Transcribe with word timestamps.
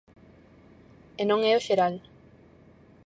E 1.21 1.23
non 1.29 1.39
é 1.49 1.53
o 1.55 1.63
xeral. 1.67 1.95